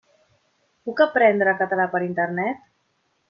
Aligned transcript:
Puc 0.89 1.03
aprendre 1.05 1.55
català 1.61 1.87
per 1.93 2.01
Internet? 2.09 2.65